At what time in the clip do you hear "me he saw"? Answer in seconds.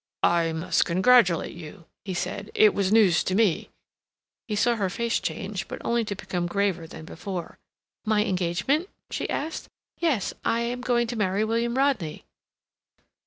3.35-4.75